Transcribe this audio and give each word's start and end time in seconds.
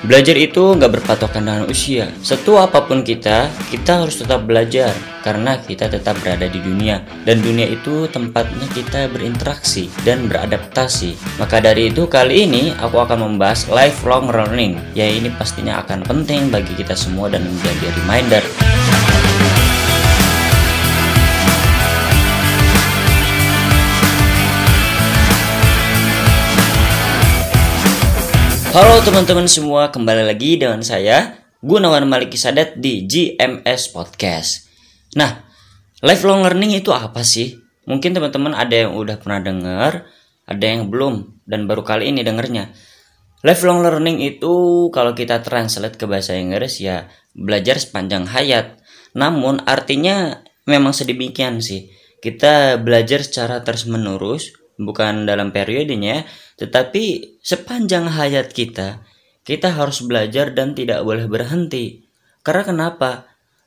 Belajar 0.00 0.32
itu 0.40 0.64
nggak 0.80 0.96
berpatokan 0.96 1.44
dengan 1.44 1.64
usia. 1.68 2.08
Setua 2.24 2.64
apa 2.64 2.88
pun 2.88 3.04
kita, 3.04 3.52
kita 3.68 4.00
harus 4.00 4.16
tetap 4.16 4.48
belajar 4.48 4.96
karena 5.20 5.60
kita 5.60 5.92
tetap 5.92 6.16
berada 6.24 6.48
di 6.48 6.56
dunia 6.56 7.04
dan 7.28 7.44
dunia 7.44 7.68
itu 7.68 8.08
tempatnya 8.08 8.64
kita 8.72 9.12
berinteraksi 9.12 9.92
dan 10.00 10.24
beradaptasi. 10.24 11.20
Maka 11.36 11.60
dari 11.60 11.92
itu 11.92 12.08
kali 12.08 12.48
ini 12.48 12.72
aku 12.80 12.96
akan 12.96 13.28
membahas 13.28 13.68
lifelong 13.68 14.32
learning. 14.32 14.80
Ya 14.96 15.04
ini 15.04 15.28
pastinya 15.36 15.84
akan 15.84 16.00
penting 16.08 16.48
bagi 16.48 16.72
kita 16.80 16.96
semua 16.96 17.28
dan 17.28 17.44
menjadi 17.44 17.92
reminder. 18.00 18.44
Halo 28.70 29.02
teman-teman 29.02 29.50
semua, 29.50 29.90
kembali 29.90 30.30
lagi 30.30 30.54
dengan 30.54 30.78
saya 30.86 31.42
Gunawan 31.58 32.06
Maliki 32.06 32.38
Sadat 32.38 32.78
di 32.78 33.02
GMS 33.02 33.90
Podcast. 33.90 34.70
Nah, 35.18 35.42
lifelong 36.06 36.46
learning 36.46 36.78
itu 36.78 36.94
apa 36.94 37.26
sih? 37.26 37.58
Mungkin 37.90 38.14
teman-teman 38.14 38.54
ada 38.54 38.70
yang 38.86 38.94
udah 38.94 39.18
pernah 39.18 39.42
dengar, 39.42 40.06
ada 40.46 40.62
yang 40.62 40.86
belum 40.86 41.42
dan 41.50 41.66
baru 41.66 41.82
kali 41.82 42.14
ini 42.14 42.22
dengernya. 42.22 42.70
Lifelong 43.42 43.82
learning 43.82 44.22
itu 44.22 44.86
kalau 44.94 45.18
kita 45.18 45.42
translate 45.42 45.98
ke 45.98 46.06
bahasa 46.06 46.38
Inggris 46.38 46.78
ya 46.78 47.10
belajar 47.34 47.74
sepanjang 47.82 48.30
hayat. 48.30 48.78
Namun 49.18 49.66
artinya 49.66 50.46
memang 50.70 50.94
sedemikian 50.94 51.58
sih. 51.58 51.90
Kita 52.22 52.78
belajar 52.78 53.26
secara 53.26 53.66
terus-menerus 53.66 54.59
bukan 54.80 55.28
dalam 55.28 55.52
periodenya, 55.52 56.24
tetapi 56.56 57.36
sepanjang 57.44 58.08
hayat 58.08 58.50
kita, 58.56 59.04
kita 59.44 59.76
harus 59.76 60.00
belajar 60.00 60.56
dan 60.56 60.72
tidak 60.72 61.04
boleh 61.04 61.28
berhenti. 61.28 62.08
Karena 62.40 62.64
kenapa? 62.64 63.10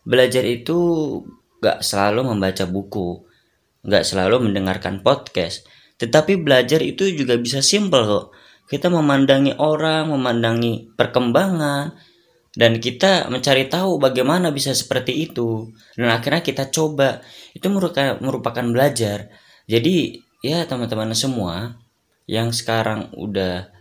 Belajar 0.03 0.41
itu 0.43 0.77
gak 1.61 1.85
selalu 1.85 2.33
membaca 2.33 2.65
buku, 2.65 3.23
gak 3.85 4.03
selalu 4.03 4.49
mendengarkan 4.49 5.05
podcast, 5.05 5.63
tetapi 6.01 6.41
belajar 6.41 6.81
itu 6.81 7.07
juga 7.13 7.37
bisa 7.37 7.61
simple 7.61 8.03
kok. 8.03 8.25
Kita 8.67 8.89
memandangi 8.89 9.55
orang, 9.61 10.09
memandangi 10.09 10.97
perkembangan, 10.97 11.93
dan 12.53 12.77
kita 12.77 13.33
mencari 13.33 13.65
tahu 13.65 13.97
bagaimana 13.97 14.53
bisa 14.53 14.77
seperti 14.77 15.25
itu. 15.29 15.73
Dan 15.97 16.13
akhirnya 16.13 16.45
kita 16.45 16.69
coba. 16.69 17.21
Itu 17.53 17.73
merupakan, 17.73 18.65
belajar. 18.69 19.33
Jadi 19.65 20.21
ya 20.43 20.67
teman-teman 20.67 21.15
semua 21.15 21.79
yang 22.27 22.51
sekarang 22.51 23.09
udah 23.15 23.71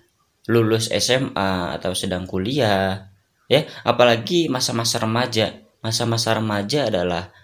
lulus 0.47 0.91
SMA 0.91 1.75
atau 1.79 1.95
sedang 1.95 2.27
kuliah 2.27 3.11
ya 3.51 3.67
apalagi 3.83 4.47
masa-masa 4.47 5.03
remaja. 5.03 5.61
Masa-masa 5.83 6.39
remaja 6.39 6.87
adalah 6.87 7.35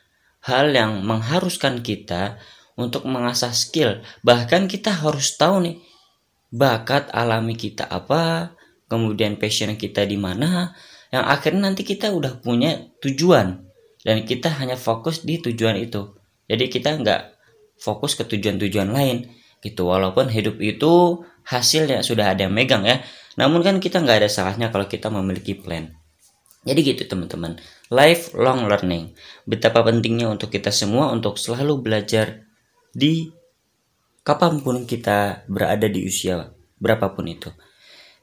hal 0.47 0.71
yang 0.71 1.03
mengharuskan 1.03 1.83
kita 1.83 2.39
untuk 2.79 3.03
mengasah 3.11 3.51
skill. 3.51 4.07
Bahkan 4.23 4.71
kita 4.71 4.95
harus 4.95 5.35
tahu 5.35 5.67
nih 5.67 5.77
bakat 6.55 7.11
alami 7.11 7.59
kita 7.59 7.85
apa 7.91 8.55
kemudian 8.87 9.37
passion 9.37 9.75
kita 9.75 10.07
di 10.07 10.15
mana 10.17 10.73
yang 11.11 11.27
akhirnya 11.27 11.67
nanti 11.67 11.83
kita 11.83 12.15
udah 12.15 12.39
punya 12.39 12.79
tujuan. 13.03 13.67
Dan 13.99 14.23
kita 14.23 14.55
hanya 14.63 14.79
fokus 14.79 15.27
di 15.27 15.43
tujuan 15.43 15.75
itu. 15.77 16.15
Jadi 16.47 16.71
kita 16.71 16.97
nggak 17.03 17.38
fokus 17.79 18.19
ke 18.19 18.27
tujuan-tujuan 18.27 18.91
lain 18.91 19.31
gitu. 19.63 19.89
Walaupun 19.89 20.29
hidup 20.31 20.59
itu 20.63 21.23
hasilnya 21.47 22.05
sudah 22.05 22.35
ada 22.37 22.47
yang 22.47 22.55
megang 22.55 22.85
ya. 22.85 23.01
Namun 23.39 23.63
kan 23.63 23.79
kita 23.79 24.03
nggak 24.03 24.27
ada 24.27 24.31
salahnya 24.31 24.69
kalau 24.75 24.87
kita 24.91 25.09
memiliki 25.09 25.55
plan. 25.55 25.95
Jadi 26.67 26.81
gitu 26.85 27.03
teman-teman. 27.07 27.57
Lifelong 27.89 28.69
learning. 28.69 29.17
Betapa 29.49 29.81
pentingnya 29.87 30.29
untuk 30.29 30.53
kita 30.53 30.75
semua 30.75 31.09
untuk 31.15 31.39
selalu 31.41 31.81
belajar 31.81 32.45
di 32.93 33.31
kapan 34.27 34.61
pun 34.61 34.85
kita 34.85 35.49
berada 35.49 35.89
di 35.89 36.05
usia 36.05 36.53
berapapun 36.77 37.31
itu. 37.31 37.49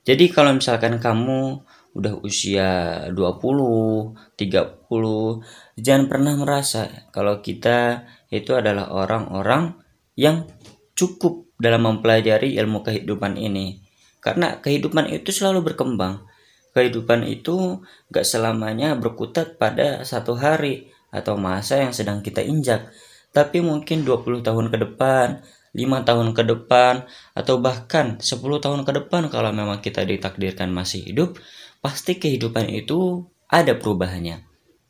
Jadi 0.05 0.29
kalau 0.29 0.53
misalkan 0.53 1.01
kamu 1.01 1.65
udah 1.95 2.19
usia 2.21 2.69
20, 3.09 4.35
30, 4.35 5.79
jangan 5.79 6.05
pernah 6.11 6.33
merasa 6.35 7.07
kalau 7.15 7.39
kita 7.39 8.03
itu 8.27 8.51
adalah 8.51 8.91
orang-orang 8.91 9.79
yang 10.19 10.43
cukup 10.91 11.47
dalam 11.55 11.87
mempelajari 11.87 12.59
ilmu 12.59 12.83
kehidupan 12.83 13.39
ini. 13.39 13.79
Karena 14.19 14.59
kehidupan 14.59 15.07
itu 15.11 15.31
selalu 15.31 15.71
berkembang. 15.71 16.27
Kehidupan 16.75 17.23
itu 17.31 17.79
gak 18.11 18.27
selamanya 18.27 18.99
berkutat 18.99 19.55
pada 19.55 20.03
satu 20.03 20.35
hari 20.35 20.91
atau 21.15 21.39
masa 21.39 21.79
yang 21.79 21.95
sedang 21.95 22.19
kita 22.19 22.43
injak. 22.43 22.91
Tapi 23.31 23.63
mungkin 23.63 24.03
20 24.03 24.43
tahun 24.43 24.67
ke 24.67 24.77
depan, 24.83 25.39
5 25.75 26.07
tahun 26.07 26.27
ke 26.31 26.43
depan, 26.43 27.07
atau 27.35 27.55
bahkan 27.59 28.19
10 28.19 28.63
tahun 28.63 28.81
ke 28.87 28.91
depan 29.03 29.27
kalau 29.27 29.51
memang 29.51 29.79
kita 29.79 30.03
ditakdirkan 30.07 30.71
masih 30.71 31.03
hidup, 31.03 31.39
pasti 31.85 32.17
kehidupan 32.17 32.65
itu 32.73 33.21
ada 33.45 33.77
perubahannya. 33.77 34.41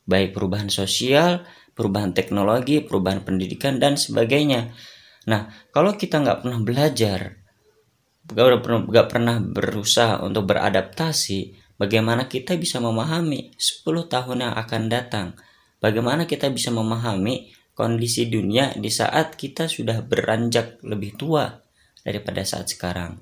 Baik 0.07 0.31
perubahan 0.31 0.71
sosial, 0.71 1.43
perubahan 1.75 2.15
teknologi, 2.15 2.79
perubahan 2.79 3.19
pendidikan, 3.27 3.83
dan 3.83 3.99
sebagainya. 3.99 4.71
Nah, 5.27 5.51
kalau 5.75 5.99
kita 5.99 6.23
nggak 6.23 6.47
pernah 6.47 6.59
belajar, 6.63 7.19
nggak 8.31 9.07
pernah 9.11 9.43
berusaha 9.43 10.23
untuk 10.23 10.47
beradaptasi, 10.47 11.75
bagaimana 11.75 12.31
kita 12.31 12.55
bisa 12.55 12.79
memahami 12.79 13.51
10 13.59 14.07
tahun 14.07 14.47
yang 14.47 14.55
akan 14.55 14.83
datang? 14.87 15.27
Bagaimana 15.83 16.23
kita 16.23 16.47
bisa 16.47 16.71
memahami 16.71 17.51
kondisi 17.75 18.31
dunia 18.31 18.71
di 18.71 18.87
saat 18.87 19.35
kita 19.35 19.67
sudah 19.67 19.99
beranjak 19.99 20.79
lebih 20.79 21.19
tua 21.19 21.59
daripada 22.07 22.47
saat 22.47 22.71
sekarang? 22.71 23.19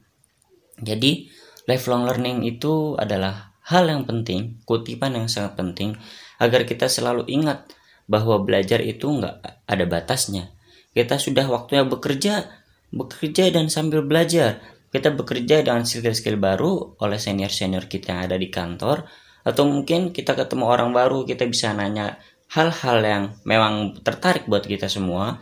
Jadi, 0.78 1.26
lifelong 1.66 2.06
learning 2.06 2.46
itu 2.46 2.94
adalah 3.02 3.53
hal 3.68 3.88
yang 3.88 4.04
penting, 4.04 4.60
kutipan 4.68 5.16
yang 5.16 5.28
sangat 5.32 5.56
penting 5.56 5.96
agar 6.40 6.68
kita 6.68 6.92
selalu 6.92 7.24
ingat 7.32 7.70
bahwa 8.08 8.44
belajar 8.44 8.84
itu 8.84 9.08
nggak 9.08 9.68
ada 9.68 9.86
batasnya. 9.88 10.52
Kita 10.92 11.16
sudah 11.18 11.48
waktunya 11.48 11.88
bekerja, 11.88 12.52
bekerja 12.92 13.50
dan 13.50 13.72
sambil 13.72 14.04
belajar. 14.04 14.60
Kita 14.94 15.10
bekerja 15.10 15.66
dengan 15.66 15.88
skill-skill 15.90 16.38
baru 16.38 17.00
oleh 17.02 17.18
senior-senior 17.18 17.90
kita 17.90 18.14
yang 18.14 18.22
ada 18.30 18.38
di 18.38 18.54
kantor, 18.54 19.10
atau 19.42 19.66
mungkin 19.66 20.14
kita 20.14 20.38
ketemu 20.38 20.70
orang 20.70 20.94
baru, 20.94 21.26
kita 21.26 21.50
bisa 21.50 21.74
nanya 21.74 22.22
hal-hal 22.54 23.02
yang 23.02 23.24
memang 23.42 23.98
tertarik 24.06 24.46
buat 24.46 24.62
kita 24.62 24.86
semua. 24.86 25.42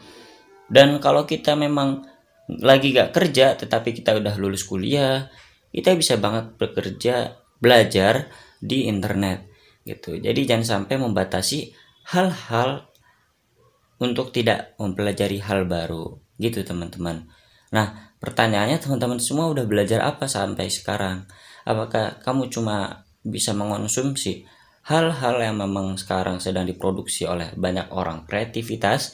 Dan 0.71 1.03
kalau 1.03 1.27
kita 1.27 1.59
memang 1.59 2.07
lagi 2.47 2.95
gak 2.95 3.11
kerja, 3.11 3.59
tetapi 3.59 3.91
kita 3.91 4.15
udah 4.15 4.39
lulus 4.39 4.63
kuliah, 4.63 5.27
kita 5.75 5.99
bisa 5.99 6.15
banget 6.15 6.55
bekerja, 6.55 7.41
belajar 7.61 8.27
di 8.57 8.89
internet 8.89 9.47
gitu. 9.85 10.17
Jadi 10.17 10.49
jangan 10.49 10.85
sampai 10.85 10.97
membatasi 10.97 11.72
hal-hal 12.11 12.89
untuk 14.01 14.33
tidak 14.33 14.73
mempelajari 14.81 15.38
hal 15.41 15.69
baru 15.69 16.17
gitu 16.41 16.66
teman-teman. 16.66 17.29
Nah 17.69 18.17
pertanyaannya 18.17 18.81
teman-teman 18.81 19.21
semua 19.21 19.50
udah 19.53 19.66
belajar 19.69 20.01
apa 20.01 20.25
sampai 20.25 20.67
sekarang? 20.73 21.29
Apakah 21.63 22.17
kamu 22.25 22.50
cuma 22.50 23.05
bisa 23.21 23.53
mengonsumsi 23.53 24.50
hal-hal 24.89 25.38
yang 25.38 25.61
memang 25.61 25.94
sekarang 26.01 26.41
sedang 26.41 26.66
diproduksi 26.66 27.29
oleh 27.29 27.53
banyak 27.53 27.94
orang? 27.94 28.25
Kreativitas? 28.25 29.13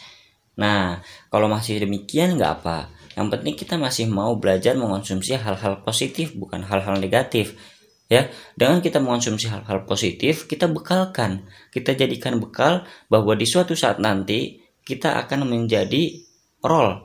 Nah 0.55 1.03
kalau 1.27 1.51
masih 1.51 1.83
demikian 1.83 2.39
nggak 2.39 2.63
apa. 2.63 2.87
Yang 3.19 3.27
penting 3.33 3.55
kita 3.59 3.75
masih 3.75 4.05
mau 4.07 4.39
belajar 4.39 4.77
mengonsumsi 4.79 5.35
hal-hal 5.35 5.83
positif 5.83 6.31
bukan 6.37 6.63
hal-hal 6.63 6.95
negatif 6.95 7.59
ya 8.07 8.31
dengan 8.55 8.79
kita 8.79 9.03
mengonsumsi 9.03 9.51
hal-hal 9.51 9.83
positif 9.83 10.47
kita 10.47 10.67
bekalkan. 10.71 11.47
Kita 11.71 11.93
jadikan 11.93 12.39
bekal 12.39 12.87
bahwa 13.11 13.35
di 13.35 13.43
suatu 13.43 13.75
saat 13.75 13.99
nanti 13.99 14.63
kita 14.87 15.19
akan 15.27 15.47
menjadi 15.47 16.23
role 16.63 17.03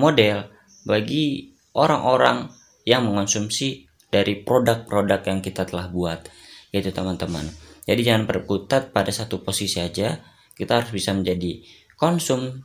model 0.00 0.48
bagi 0.88 1.52
orang-orang 1.76 2.48
yang 2.84 3.04
mengonsumsi 3.08 3.88
dari 4.08 4.40
produk-produk 4.40 5.20
yang 5.26 5.40
kita 5.44 5.66
telah 5.68 5.88
buat. 5.88 6.28
Yaitu 6.70 6.90
teman-teman. 6.90 7.46
Jadi 7.84 8.00
jangan 8.02 8.24
berkutat 8.24 8.90
pada 8.90 9.12
satu 9.12 9.44
posisi 9.44 9.78
aja. 9.78 10.18
Kita 10.54 10.80
harus 10.80 10.90
bisa 10.94 11.12
menjadi 11.12 11.60
konsum 11.98 12.64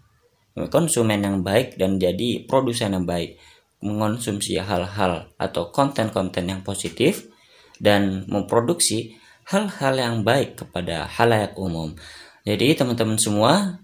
konsumen 0.67 1.23
yang 1.23 1.39
baik 1.45 1.77
dan 1.77 1.97
jadi 2.01 2.44
produsen 2.45 2.95
yang 2.95 3.05
baik. 3.05 3.38
Mengonsumsi 3.79 4.59
hal-hal 4.59 5.31
atau 5.39 5.71
konten-konten 5.71 6.51
yang 6.51 6.62
positif 6.67 7.31
dan 7.79 8.27
memproduksi 8.27 9.17
hal-hal 9.49 9.95
yang 9.97 10.15
baik 10.21 10.61
kepada 10.61 11.09
halayak 11.09 11.57
umum. 11.57 11.97
Jadi 12.45 12.77
teman-teman 12.77 13.17
semua 13.17 13.81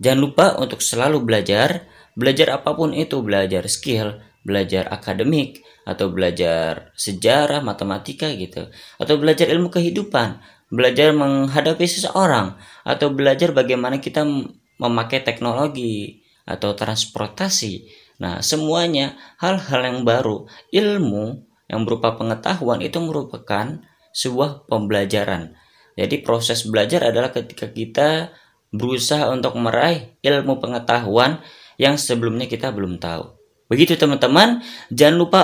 jangan 0.00 0.20
lupa 0.22 0.46
untuk 0.56 0.80
selalu 0.80 1.22
belajar, 1.22 1.84
belajar 2.16 2.56
apa 2.56 2.72
pun 2.72 2.96
itu, 2.96 3.20
belajar 3.20 3.66
skill, 3.68 4.18
belajar 4.42 4.88
akademik 4.90 5.62
atau 5.82 6.10
belajar 6.10 6.94
sejarah, 6.94 7.60
matematika 7.60 8.30
gitu, 8.34 8.70
atau 8.98 9.14
belajar 9.18 9.50
ilmu 9.50 9.68
kehidupan, 9.70 10.38
belajar 10.70 11.10
menghadapi 11.12 11.86
seseorang, 11.86 12.56
atau 12.86 13.10
belajar 13.10 13.50
bagaimana 13.50 13.98
kita 13.98 14.22
memakai 14.78 15.22
teknologi 15.22 16.22
atau 16.46 16.74
transportasi. 16.74 17.86
Nah, 18.22 18.38
semuanya 18.42 19.18
hal-hal 19.42 19.82
yang 19.82 20.00
baru, 20.06 20.46
ilmu 20.70 21.51
yang 21.72 21.88
berupa 21.88 22.14
pengetahuan 22.20 22.84
itu 22.84 23.00
merupakan 23.00 23.80
sebuah 24.12 24.68
pembelajaran. 24.68 25.56
Jadi 25.96 26.20
proses 26.20 26.68
belajar 26.68 27.08
adalah 27.08 27.32
ketika 27.32 27.72
kita 27.72 28.28
berusaha 28.72 29.28
untuk 29.32 29.56
meraih 29.56 30.16
ilmu 30.20 30.60
pengetahuan 30.60 31.40
yang 31.80 31.96
sebelumnya 31.96 32.44
kita 32.48 32.72
belum 32.72 33.00
tahu. 33.00 33.32
Begitu 33.68 33.96
teman-teman, 33.96 34.60
jangan 34.92 35.16
lupa 35.16 35.42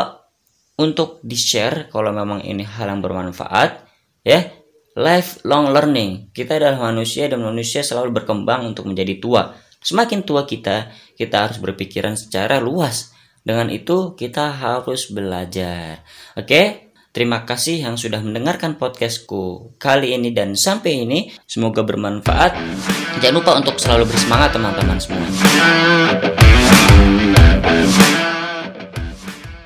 untuk 0.76 1.19
di-share 1.25 1.88
kalau 1.88 2.12
memang 2.12 2.44
ini 2.44 2.64
hal 2.64 2.92
yang 2.92 3.00
bermanfaat 3.00 3.88
ya. 4.22 4.52
Lifelong 4.98 5.70
learning. 5.70 6.34
Kita 6.34 6.58
adalah 6.58 6.90
manusia 6.90 7.31
dan 7.31 7.38
manusia 7.38 7.86
selalu 7.86 8.19
berkembang 8.19 8.66
untuk 8.66 8.90
menjadi 8.90 9.22
tua. 9.22 9.54
Semakin 9.78 10.26
tua 10.26 10.42
kita, 10.42 10.90
kita 11.14 11.46
harus 11.46 11.62
berpikiran 11.62 12.19
secara 12.19 12.58
luas. 12.58 13.14
Dengan 13.43 13.69
itu 13.73 14.14
kita 14.14 14.55
harus 14.55 15.11
belajar. 15.11 16.06
Oke? 16.38 16.88
Terima 17.08 17.43
kasih 17.43 17.82
yang 17.82 17.96
sudah 17.96 18.23
mendengarkan 18.23 18.79
podcastku 18.79 19.75
kali 19.81 20.14
ini 20.14 20.31
dan 20.31 20.55
sampai 20.55 21.02
ini. 21.02 21.32
Semoga 21.49 21.82
bermanfaat. 21.82 22.55
Jangan 23.19 23.35
lupa 23.35 23.58
untuk 23.58 23.75
selalu 23.81 24.06
bersemangat 24.06 24.55
teman-teman 24.55 24.99
semua. 25.02 25.26